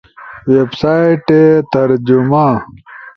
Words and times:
ویب 0.51 0.69
سائٹے 0.81 1.41
ترجمہ 1.71 2.47